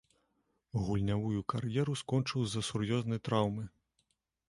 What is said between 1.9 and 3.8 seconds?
скончыў з-за сур'ёзнай траўмы.